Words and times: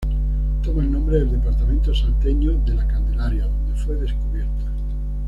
Toma 0.63 0.81
el 0.81 0.91
nombre 0.91 1.19
del 1.19 1.29
departamento 1.33 1.93
salteño 1.93 2.53
de 2.65 2.73
La 2.73 2.87
Candelaria 2.87 3.45
donde 3.45 3.75
fue 3.79 3.97
descubierta. 3.97 4.65